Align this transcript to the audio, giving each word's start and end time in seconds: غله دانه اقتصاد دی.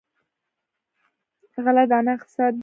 غله 1.63 1.83
دانه 1.91 2.11
اقتصاد 2.17 2.51
دی. 2.53 2.59